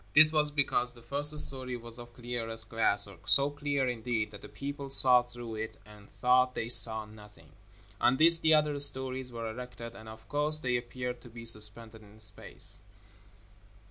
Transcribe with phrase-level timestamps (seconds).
[0.15, 4.49] This was because the first story was of clearest glass, so clear, indeed, that the
[4.49, 7.51] people saw through it and thought they saw nothing.
[7.99, 12.01] On this the other stories were erected, and, of course, they appeared to be suspended
[12.01, 12.81] in space.